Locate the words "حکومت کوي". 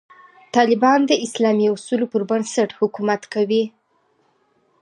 2.79-3.63